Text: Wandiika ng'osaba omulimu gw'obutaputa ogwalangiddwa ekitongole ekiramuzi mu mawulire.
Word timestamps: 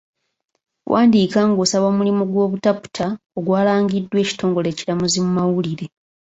Wandiika 0.91 1.39
ng'osaba 1.47 1.85
omulimu 1.91 2.23
gw'obutaputa 2.31 3.05
ogwalangiddwa 3.37 4.17
ekitongole 4.23 4.67
ekiramuzi 4.71 5.17
mu 5.25 5.31
mawulire. 5.37 5.85